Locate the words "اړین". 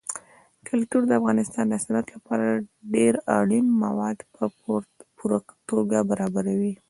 3.39-3.65